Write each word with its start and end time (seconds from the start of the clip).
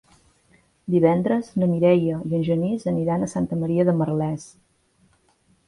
Divendres 0.93 1.51
na 1.63 1.67
Mireia 1.73 2.17
i 2.31 2.33
en 2.39 2.47
Genís 2.49 2.87
aniran 2.95 3.29
a 3.29 3.29
Santa 3.37 3.61
Maria 3.63 3.89
de 3.93 3.97
Merlès. 4.01 4.51